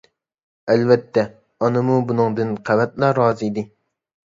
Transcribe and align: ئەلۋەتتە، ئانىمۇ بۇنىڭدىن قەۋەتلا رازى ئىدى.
ئەلۋەتتە، 0.71 1.25
ئانىمۇ 1.67 1.99
بۇنىڭدىن 2.09 2.57
قەۋەتلا 2.71 3.13
رازى 3.21 3.53
ئىدى. 3.53 3.69